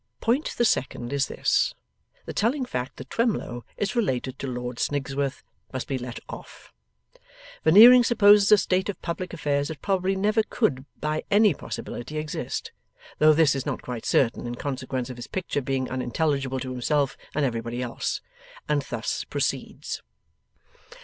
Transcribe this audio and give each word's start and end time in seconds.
Point 0.19 0.55
the 0.57 0.65
second 0.65 1.13
is 1.13 1.27
this. 1.27 1.75
The 2.25 2.33
telling 2.33 2.65
fact 2.65 2.97
that 2.97 3.11
Twemlow 3.11 3.65
is 3.77 3.95
related 3.95 4.39
to 4.39 4.47
Lord 4.47 4.79
Snigsworth, 4.79 5.43
must 5.71 5.87
be 5.87 5.99
let 5.99 6.19
off. 6.27 6.73
Veneering 7.63 8.03
supposes 8.03 8.51
a 8.51 8.57
state 8.57 8.89
of 8.89 8.99
public 9.03 9.31
affairs 9.31 9.67
that 9.67 9.83
probably 9.83 10.15
never 10.15 10.41
could 10.41 10.85
by 10.99 11.23
any 11.29 11.53
possibility 11.53 12.17
exist 12.17 12.71
(though 13.19 13.33
this 13.35 13.53
is 13.53 13.67
not 13.67 13.83
quite 13.83 14.07
certain, 14.07 14.47
in 14.47 14.55
consequence 14.55 15.11
of 15.11 15.17
his 15.17 15.27
picture 15.27 15.61
being 15.61 15.87
unintelligible 15.91 16.59
to 16.59 16.71
himself 16.71 17.15
and 17.35 17.45
everybody 17.45 17.83
else), 17.83 18.21
and 18.67 18.81
thus 18.89 19.23
proceeds. 19.25 20.01